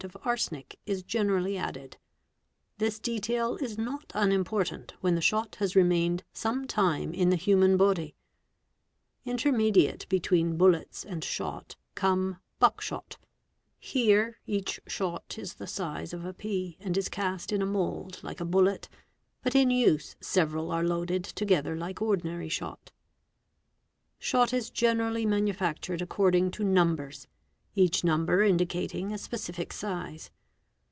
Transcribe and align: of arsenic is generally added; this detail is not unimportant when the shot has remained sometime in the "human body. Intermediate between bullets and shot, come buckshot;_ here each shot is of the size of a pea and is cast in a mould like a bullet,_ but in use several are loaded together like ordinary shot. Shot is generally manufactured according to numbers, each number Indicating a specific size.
of 0.03 0.17
arsenic 0.23 0.79
is 0.87 1.03
generally 1.03 1.55
added; 1.55 1.95
this 2.79 2.97
detail 2.97 3.57
is 3.57 3.77
not 3.77 4.11
unimportant 4.15 4.95
when 5.01 5.13
the 5.13 5.21
shot 5.21 5.57
has 5.57 5.75
remained 5.75 6.23
sometime 6.33 7.13
in 7.13 7.29
the 7.29 7.35
"human 7.35 7.77
body. 7.77 8.15
Intermediate 9.25 10.09
between 10.09 10.57
bullets 10.57 11.05
and 11.05 11.23
shot, 11.23 11.75
come 11.93 12.37
buckshot;_ 12.57 13.17
here 13.77 14.39
each 14.47 14.79
shot 14.87 15.35
is 15.37 15.51
of 15.51 15.57
the 15.59 15.67
size 15.67 16.13
of 16.13 16.25
a 16.25 16.33
pea 16.33 16.77
and 16.79 16.97
is 16.97 17.07
cast 17.07 17.51
in 17.51 17.61
a 17.61 17.65
mould 17.67 18.21
like 18.23 18.41
a 18.41 18.45
bullet,_ 18.45 18.89
but 19.43 19.53
in 19.53 19.69
use 19.69 20.15
several 20.19 20.71
are 20.71 20.83
loaded 20.83 21.23
together 21.23 21.75
like 21.75 22.01
ordinary 22.01 22.49
shot. 22.49 22.91
Shot 24.17 24.51
is 24.51 24.71
generally 24.71 25.27
manufactured 25.27 26.01
according 26.01 26.49
to 26.49 26.63
numbers, 26.63 27.27
each 27.73 28.03
number 28.03 28.41
Indicating 28.43 29.13
a 29.13 29.17
specific 29.17 29.71
size. 29.71 30.29